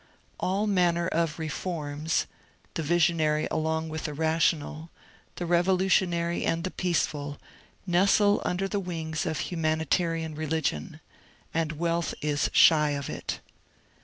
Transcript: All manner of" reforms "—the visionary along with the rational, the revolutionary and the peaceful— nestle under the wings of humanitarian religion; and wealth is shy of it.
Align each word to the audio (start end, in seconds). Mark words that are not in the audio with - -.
All 0.39 0.65
manner 0.65 1.07
of" 1.07 1.37
reforms 1.37 2.25
"—the 2.73 2.81
visionary 2.81 3.47
along 3.51 3.87
with 3.89 4.05
the 4.05 4.15
rational, 4.15 4.89
the 5.35 5.45
revolutionary 5.45 6.43
and 6.43 6.63
the 6.63 6.71
peaceful— 6.71 7.37
nestle 7.95 8.41
under 8.43 8.67
the 8.67 8.79
wings 8.79 9.27
of 9.27 9.41
humanitarian 9.41 10.33
religion; 10.33 11.01
and 11.53 11.73
wealth 11.73 12.15
is 12.19 12.49
shy 12.51 12.89
of 12.97 13.11
it. 13.11 13.41